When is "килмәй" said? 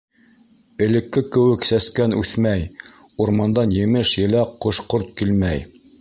5.21-5.63